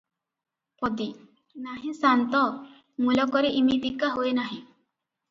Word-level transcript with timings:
ପଦୀ-ନାହିଁ 0.83 1.91
ସାନ୍ତ! 1.97 2.41
ମୁଲକରେ 3.09 3.51
ଇମିତିକା 3.61 4.09
ହୁଏ 4.15 4.33
ନାହିଁ। 4.39 4.57